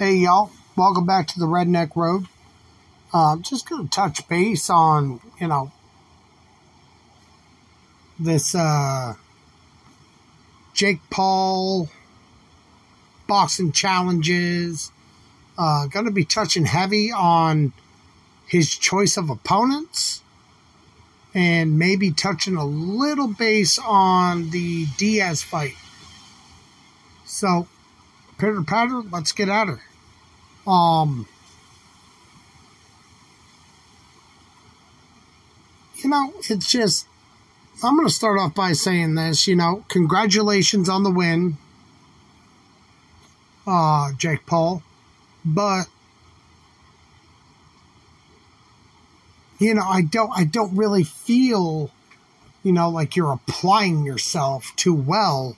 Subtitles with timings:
[0.00, 0.50] Hey, y'all.
[0.76, 2.24] Welcome back to the Redneck Road.
[3.12, 5.72] Uh, just going to touch base on, you know,
[8.18, 9.12] this uh,
[10.72, 11.90] Jake Paul
[13.26, 14.90] boxing challenges.
[15.58, 17.74] Uh, going to be touching heavy on
[18.46, 20.22] his choice of opponents
[21.34, 25.74] and maybe touching a little base on the Diaz fight.
[27.26, 27.68] So,
[28.38, 29.80] pitter patter, let's get at her.
[30.66, 31.26] Um,
[35.96, 37.06] you know, it's just,
[37.82, 41.56] I'm going to start off by saying this, you know, congratulations on the win,
[43.66, 44.82] uh, Jake Paul.
[45.44, 45.84] But,
[49.58, 51.90] you know, I don't, I don't really feel,
[52.62, 55.56] you know, like you're applying yourself too well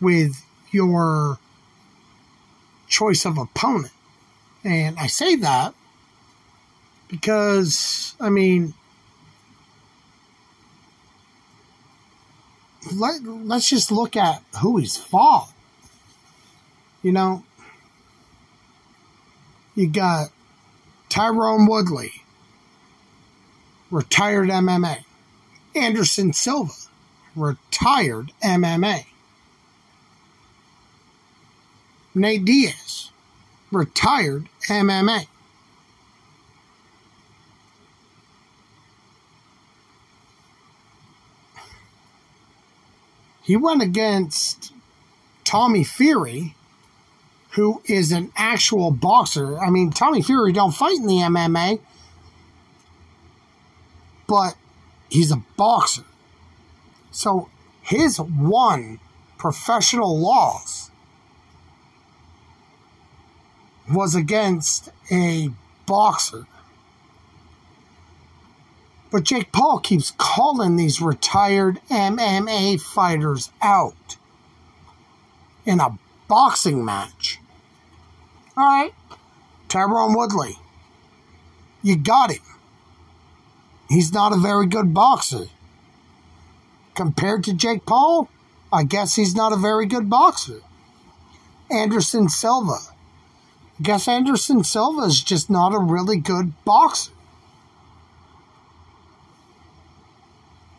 [0.00, 1.38] with your
[2.88, 3.93] choice of opponent.
[4.64, 5.74] And I say that
[7.08, 8.72] because, I mean,
[12.92, 15.52] let, let's just look at who he's fought.
[17.02, 17.44] You know,
[19.74, 20.30] you got
[21.10, 22.22] Tyron Woodley,
[23.90, 25.04] retired MMA.
[25.76, 26.72] Anderson Silva,
[27.36, 29.06] retired MMA.
[32.14, 33.10] Nate Diaz,
[33.74, 35.26] retired MMA.
[43.42, 44.72] He went against
[45.44, 46.54] Tommy Fury,
[47.50, 49.58] who is an actual boxer.
[49.58, 51.80] I mean, Tommy Fury don't fight in the MMA,
[54.26, 54.56] but
[55.10, 56.04] he's a boxer.
[57.10, 57.50] So
[57.82, 58.98] his one
[59.36, 60.83] professional loss
[63.92, 65.50] was against a
[65.86, 66.46] boxer.
[69.10, 74.16] But Jake Paul keeps calling these retired MMA fighters out
[75.64, 77.38] in a boxing match.
[78.56, 78.94] All right,
[79.68, 80.56] Tyron Woodley,
[81.82, 82.42] you got him.
[83.88, 85.46] He's not a very good boxer.
[86.94, 88.28] Compared to Jake Paul,
[88.72, 90.60] I guess he's not a very good boxer.
[91.70, 92.78] Anderson Silva,
[93.78, 97.10] I guess Anderson Silva is just not a really good boxer.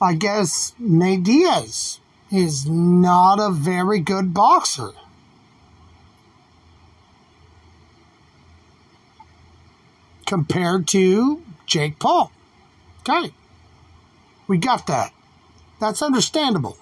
[0.00, 1.98] I guess Nate Diaz
[2.30, 4.92] is not a very good boxer.
[10.26, 12.30] Compared to Jake Paul.
[13.00, 13.32] Okay.
[14.46, 15.12] We got that.
[15.80, 16.78] That's understandable.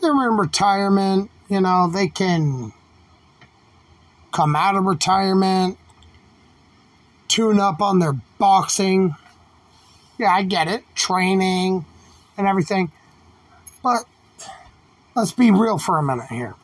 [0.00, 2.72] They're in retirement you know, they can
[4.32, 5.76] come out of retirement,
[7.28, 9.14] tune up on their boxing.
[10.16, 10.82] Yeah, I get it.
[10.94, 11.84] Training
[12.38, 12.90] and everything.
[13.82, 14.06] But
[15.14, 16.54] let's be real for a minute here.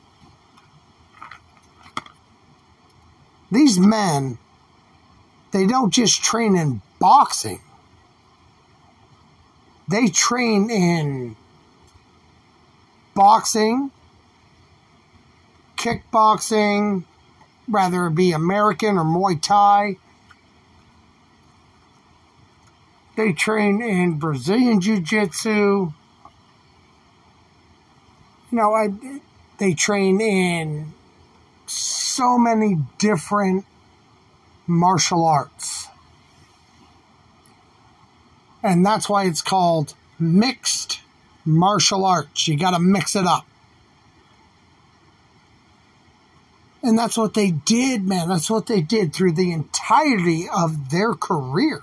[3.52, 4.38] These men,
[5.50, 7.60] they don't just train in boxing,
[9.86, 11.36] they train in
[13.14, 13.90] boxing,
[15.78, 17.04] kickboxing,
[17.66, 19.96] whether it be American or Muay Thai.
[23.16, 25.92] They train in Brazilian Jiu Jitsu.
[28.50, 28.92] You know, I,
[29.58, 30.92] they train in
[31.66, 33.64] so many different
[34.66, 35.88] martial arts.
[38.62, 41.00] And that's why it's called mixed
[41.44, 42.48] martial arts.
[42.48, 43.46] You got to mix it up.
[46.82, 48.28] And that's what they did, man.
[48.28, 51.82] That's what they did through the entirety of their career.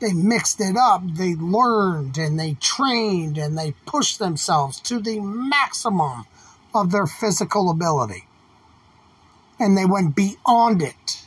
[0.00, 5.18] They mixed it up, they learned and they trained and they pushed themselves to the
[5.18, 6.26] maximum
[6.72, 8.24] of their physical ability.
[9.58, 11.26] And they went beyond it.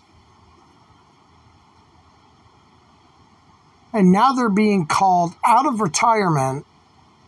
[3.92, 6.66] And now they're being called out of retirement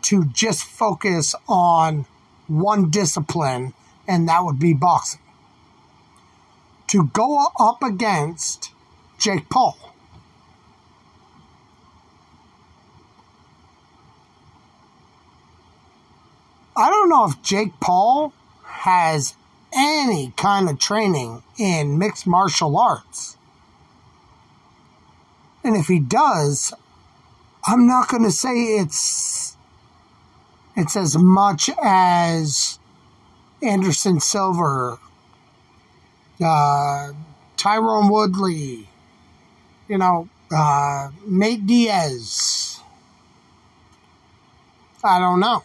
[0.03, 2.05] to just focus on
[2.47, 3.73] one discipline,
[4.07, 5.19] and that would be boxing
[6.93, 8.69] to go up against
[9.17, 9.75] Jake Paul.
[16.77, 18.31] I don't know if Jake Paul
[18.63, 19.35] has
[19.75, 23.37] any kind of training in mixed martial arts.
[25.63, 26.75] And if he does,
[27.65, 29.57] I'm not going to say it's
[30.77, 32.77] it's as much as
[33.63, 34.99] Anderson Silva,
[36.43, 37.13] uh,
[37.57, 38.87] Tyron Woodley,
[39.87, 42.79] you know, uh, Nate Diaz.
[45.03, 45.63] I don't know.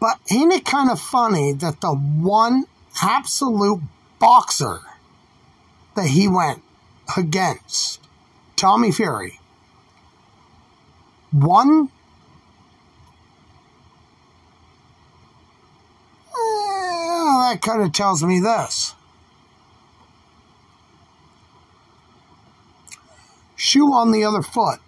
[0.00, 2.64] But ain't it kind of funny that the one
[3.02, 3.80] absolute
[4.18, 4.80] boxer
[5.94, 6.62] that he went
[7.16, 8.00] against,
[8.56, 9.40] Tommy Fury,
[11.32, 11.90] one
[17.30, 18.94] well, that kind of tells me this.
[23.56, 24.80] Shoe on the other foot.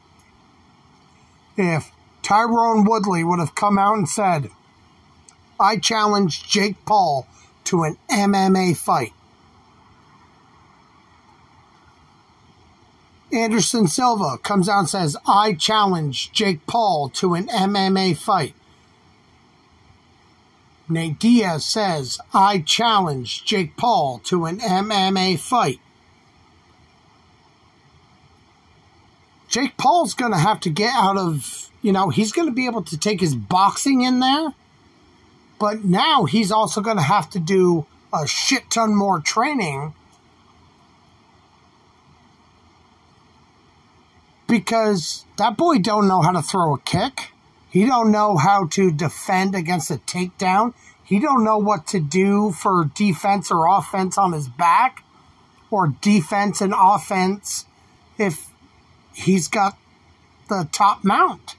[1.57, 1.93] If
[2.23, 4.51] Tyron Woodley would have come out and said,
[5.61, 7.27] I challenge Jake Paul
[7.65, 9.13] to an MMA fight.
[13.33, 18.55] Anderson Silva comes out and says, I challenge Jake Paul to an MMA fight.
[20.93, 25.81] Nate Diaz says, I challenge Jake Paul to an MMA fight.
[29.49, 32.67] Jake Paul's going to have to get out of, you know, he's going to be
[32.67, 34.55] able to take his boxing in there,
[35.59, 39.95] but now he's also going to have to do a shit ton more training
[44.53, 47.33] because that boy don't know how to throw a kick.
[47.73, 50.75] He don't know how to defend against a takedown.
[51.03, 55.03] He don't know what to do for defense or offense on his back
[55.71, 57.65] or defense and offense
[58.19, 58.51] if
[59.15, 59.79] he's got
[60.51, 61.57] the top mount.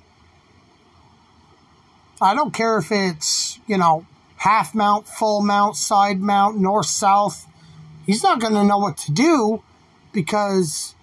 [2.22, 4.06] I don't care if it's, you know,
[4.38, 7.48] half mount, full mount, side mount, north, south.
[8.06, 9.64] He's not going to know what to do
[10.14, 10.94] because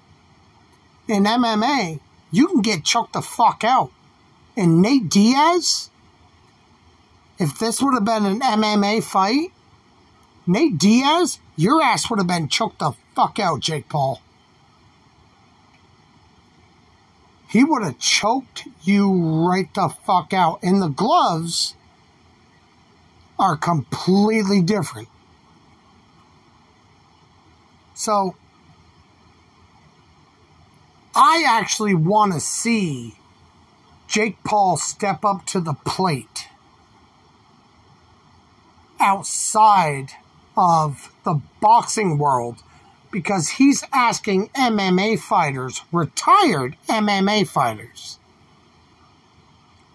[1.08, 1.98] in MMA,
[2.30, 3.90] you can get choked the fuck out
[4.56, 5.90] and Nate Diaz,
[7.38, 9.52] if this would have been an MMA fight,
[10.46, 14.20] Nate Diaz, your ass would have been choked the fuck out, Jake Paul.
[17.48, 19.12] He would have choked you
[19.48, 20.60] right the fuck out.
[20.62, 21.74] And the gloves
[23.38, 25.08] are completely different.
[27.94, 28.36] So,
[31.14, 33.16] I actually want to see
[34.10, 36.48] Jake Paul step up to the plate
[38.98, 40.08] outside
[40.56, 42.56] of the boxing world
[43.12, 48.18] because he's asking MMA fighters, retired MMA fighters,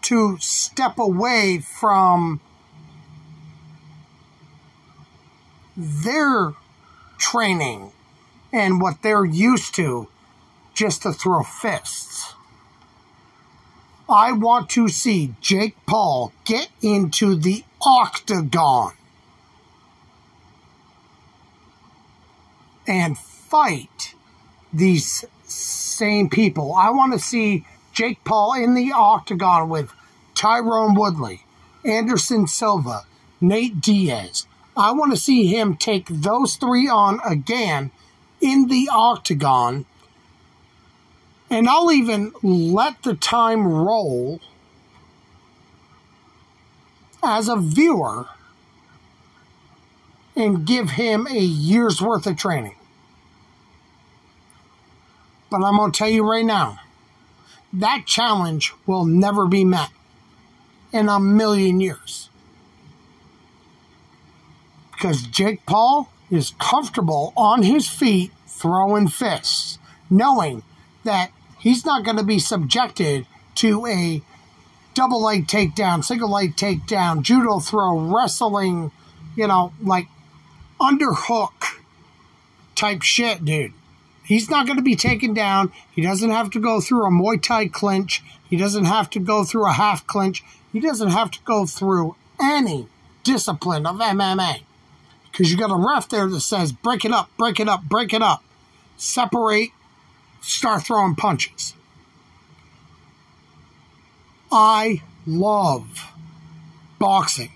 [0.03, 2.39] to step away from
[5.75, 6.53] their
[7.17, 7.91] training
[8.53, 10.07] and what they're used to
[10.73, 12.25] just to throw fists.
[14.07, 18.94] I want to see Jake Paul get into the octagon
[22.88, 24.13] and fight
[24.72, 26.74] these same people.
[26.75, 29.92] I want to see Jake Paul in the octagon with
[30.36, 31.42] Tyron Woodley,
[31.84, 33.04] Anderson Silva,
[33.42, 34.46] Nate Diaz.
[34.78, 37.92] I want to see him take those three on again
[38.42, 39.86] in the octagon
[41.56, 44.42] and I'll even let the time roll
[47.24, 48.28] as a viewer
[50.36, 52.75] and give him a year's worth of training.
[55.50, 56.79] But I'm going to tell you right now
[57.72, 59.91] that challenge will never be met
[60.91, 62.29] in a million years.
[64.91, 69.79] Because Jake Paul is comfortable on his feet throwing fists,
[70.10, 70.62] knowing
[71.06, 71.32] that
[71.65, 74.22] he's not going to be subjected to a
[74.93, 78.91] double leg takedown, single leg takedown, judo throw, wrestling,
[79.36, 80.07] you know, like
[80.79, 81.81] underhook
[82.75, 83.74] type shit, dude.
[84.24, 85.72] He's not going to be taken down.
[85.91, 88.24] He doesn't have to go through a Muay Thai clinch.
[88.48, 90.43] He doesn't have to go through a half clinch.
[90.72, 92.88] He doesn't have to go through any
[93.24, 94.62] discipline of MMA.
[95.31, 98.13] Because you got a ref there that says, break it up, break it up, break
[98.13, 98.43] it up.
[98.98, 99.72] Separate
[100.46, 101.74] start throwing punches.
[104.52, 106.12] I love
[107.00, 107.52] boxing.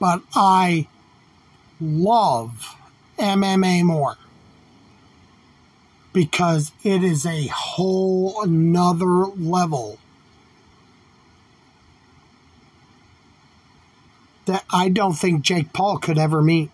[0.00, 0.88] But I
[1.80, 2.76] love
[3.18, 4.16] MMA more
[6.12, 9.98] because it is a whole another level
[14.46, 16.70] that I don't think Jake Paul could ever meet.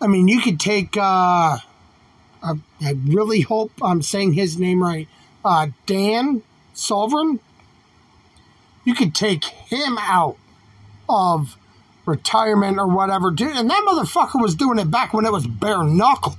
[0.00, 0.96] I mean, you could take.
[0.96, 1.58] Uh,
[2.42, 5.08] I, I really hope I'm saying his name right.
[5.44, 6.42] Uh, Dan
[6.74, 7.40] Sullivan,
[8.84, 10.36] you could take him out
[11.08, 11.56] of
[12.04, 13.56] retirement or whatever, dude.
[13.56, 16.36] And that motherfucker was doing it back when it was bare knuckle.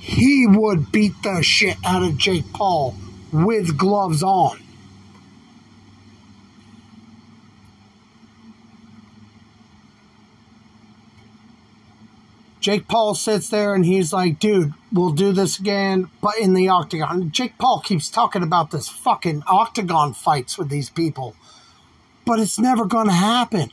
[0.00, 2.94] He would beat the shit out of Jake Paul
[3.32, 4.58] with gloves on.
[12.60, 16.68] Jake Paul sits there and he's like, dude, we'll do this again, but in the
[16.68, 17.30] octagon.
[17.30, 21.36] Jake Paul keeps talking about this fucking octagon fights with these people,
[22.24, 23.70] but it's never going to happen.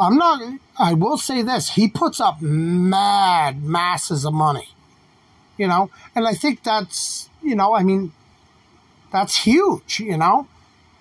[0.00, 0.40] I'm not,
[0.78, 4.68] I will say this he puts up mad masses of money,
[5.56, 8.12] you know, and I think that's, you know, I mean,
[9.10, 10.46] that's huge, you know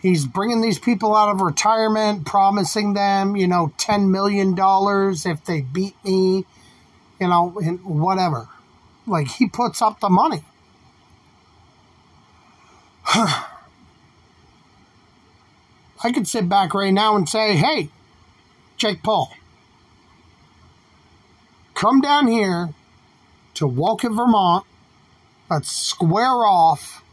[0.07, 5.59] He's bringing these people out of retirement, promising them, you know, $10 million if they
[5.59, 6.45] beat me,
[7.19, 8.47] you know, and whatever.
[9.05, 10.43] Like, he puts up the money.
[13.13, 13.43] I
[16.13, 17.89] could sit back right now and say, hey,
[18.77, 19.33] Jake Paul,
[21.73, 22.69] come down here
[23.55, 24.65] to Woken, Vermont.
[25.49, 27.03] Let's square off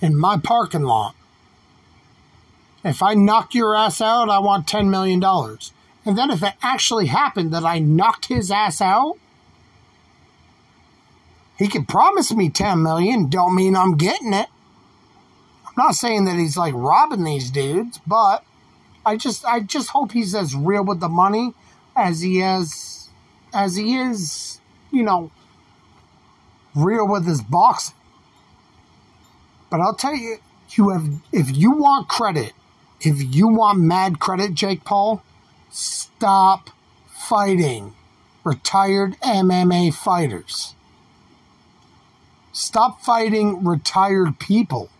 [0.00, 1.16] in my parking lot
[2.84, 5.22] if I knock your ass out, I want $10 million.
[6.04, 9.16] And then if it actually happened that I knocked his ass out,
[11.58, 14.46] he could promise me 10 million, don't mean I'm getting it.
[15.66, 18.44] I'm not saying that he's like robbing these dudes, but
[19.04, 21.54] I just I just hope he's as real with the money
[21.94, 23.10] as he is
[23.52, 24.60] as he is,
[24.90, 25.30] you know,
[26.74, 27.94] real with his boxing.
[29.70, 30.38] But I'll tell you,
[30.70, 32.52] you have if you want credit
[33.00, 35.22] if you want mad credit, Jake Paul,
[35.70, 36.70] stop
[37.08, 37.94] fighting
[38.44, 40.74] retired MMA fighters.
[42.52, 44.90] Stop fighting retired people.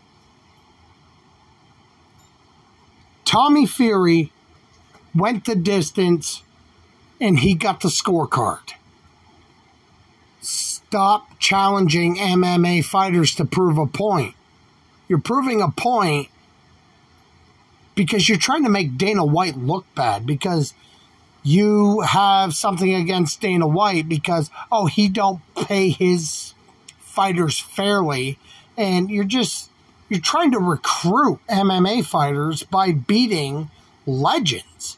[3.25, 4.31] Tommy Fury
[5.13, 6.43] went the distance
[7.19, 8.73] and he got the scorecard.
[10.41, 14.33] Stop challenging MMA fighters to prove a point.
[15.07, 16.29] You're proving a point
[17.95, 20.73] because you're trying to make Dana White look bad because
[21.43, 26.53] you have something against Dana White because oh he don't pay his
[26.99, 28.37] fighters fairly
[28.77, 29.69] and you're just
[30.09, 33.71] you're trying to recruit MMA fighters by beating
[34.05, 34.97] legends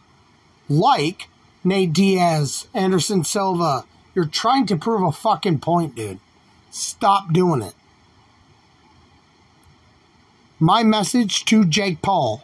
[0.68, 1.28] like
[1.64, 3.86] Nate Diaz, Anderson Silva.
[4.16, 6.20] You're trying to prove a fucking point, dude.
[6.72, 7.76] Stop doing it.
[10.60, 12.44] My message to Jake Paul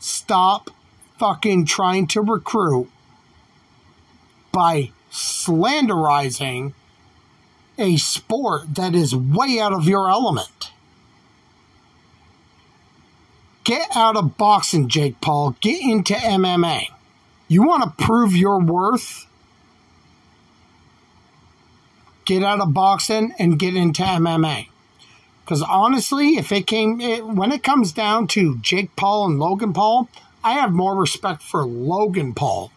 [0.00, 0.70] stop
[1.18, 2.90] fucking trying to recruit
[4.50, 6.72] by slanderizing
[7.78, 10.72] a sport that is way out of your element.
[13.64, 15.54] Get out of boxing, Jake Paul.
[15.60, 16.86] Get into MMA.
[17.46, 19.26] You want to prove your worth?
[22.24, 24.69] Get out of boxing and get into MMA.
[25.50, 29.72] Because honestly, if it came it, when it comes down to Jake Paul and Logan
[29.72, 30.08] Paul,
[30.44, 32.70] I have more respect for Logan Paul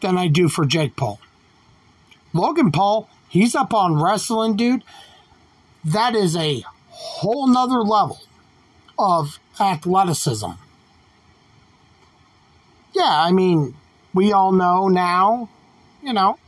[0.00, 1.18] than I do for Jake Paul.
[2.32, 4.84] Logan Paul, he's up on wrestling, dude.
[5.84, 8.20] That is a whole nother level
[8.96, 10.52] of athleticism.
[12.94, 13.74] Yeah, I mean,
[14.14, 15.48] we all know now,
[16.00, 16.38] you know,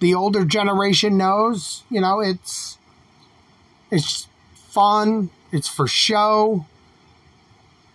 [0.00, 2.76] the older generation knows, you know, it's
[3.90, 6.66] it's fun, it's for show,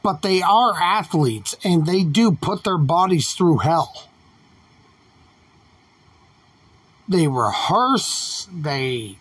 [0.04, 4.08] but they are athletes and they do put their bodies through hell.
[7.08, 9.18] They rehearse, they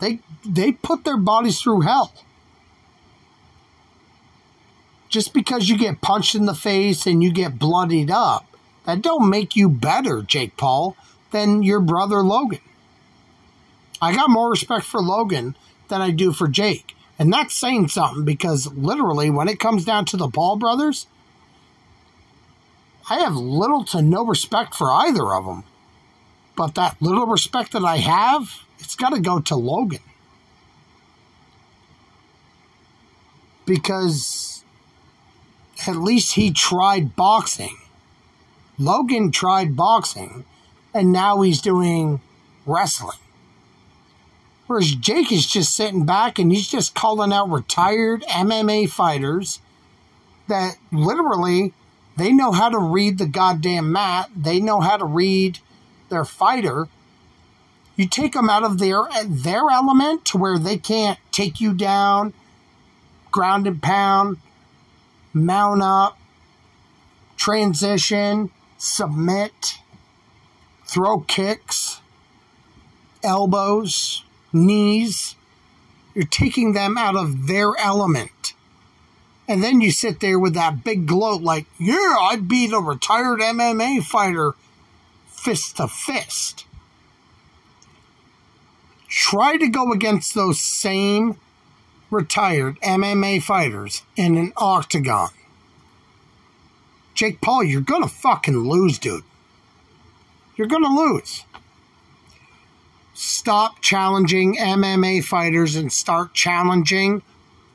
[0.00, 2.12] they they put their bodies through hell.
[5.08, 8.46] Just because you get punched in the face and you get bloodied up,
[8.84, 10.96] that don't make you better, Jake Paul,
[11.30, 12.60] than your brother Logan.
[14.02, 15.56] I got more respect for Logan
[15.88, 16.96] than I do for Jake.
[17.18, 21.06] And that's saying something because literally, when it comes down to the Paul brothers,
[23.10, 25.64] I have little to no respect for either of them.
[26.56, 30.00] But that little respect that I have, it's got to go to Logan.
[33.66, 34.64] Because
[35.86, 37.76] at least he tried boxing.
[38.78, 40.44] Logan tried boxing,
[40.94, 42.20] and now he's doing
[42.64, 43.18] wrestling.
[44.70, 49.58] Whereas Jake is just sitting back and he's just calling out retired MMA fighters
[50.46, 51.74] that literally
[52.16, 54.30] they know how to read the goddamn mat.
[54.36, 55.58] They know how to read
[56.08, 56.86] their fighter.
[57.96, 62.32] You take them out of their their element to where they can't take you down,
[63.32, 64.36] ground and pound,
[65.32, 66.16] mount up,
[67.36, 69.80] transition, submit,
[70.86, 72.00] throw kicks,
[73.24, 74.22] elbows,
[74.52, 75.36] knees.
[76.14, 78.54] You're taking them out of their element.
[79.48, 83.40] And then you sit there with that big gloat, like, yeah, I beat a retired
[83.40, 84.54] MMA fighter
[85.26, 86.66] fist to fist.
[89.08, 91.36] Try to go against those same
[92.10, 95.30] retired MMA fighters in an octagon.
[97.14, 99.24] Jake Paul, you're going to fucking lose, dude.
[100.56, 101.44] You're going to lose.
[103.40, 107.22] Stop challenging MMA fighters and start challenging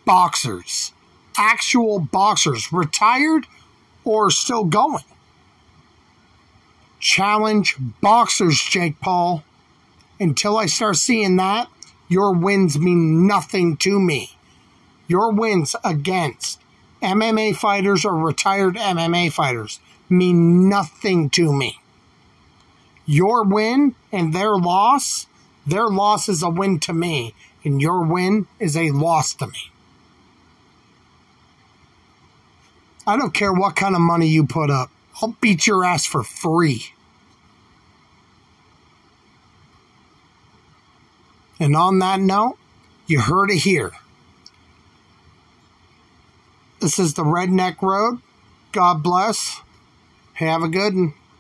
[0.05, 0.93] boxers.
[1.39, 3.47] Actual boxers, retired
[4.03, 5.03] or still going.
[6.99, 9.43] Challenge boxers, Jake Paul.
[10.19, 11.67] Until I start seeing that,
[12.09, 14.37] your wins mean nothing to me.
[15.07, 16.61] Your wins against
[17.01, 19.79] MMA fighters or retired MMA fighters
[20.09, 21.79] mean nothing to me.
[23.07, 25.25] Your win and their loss,
[25.65, 29.71] their loss is a win to me, and your win is a loss to me.
[33.07, 34.89] I don't care what kind of money you put up.
[35.21, 36.87] I'll beat your ass for free.
[41.59, 42.57] And on that note,
[43.07, 43.93] you heard it here.
[46.79, 48.19] This is the Redneck Road.
[48.71, 49.61] God bless.
[50.33, 51.13] Have a good one.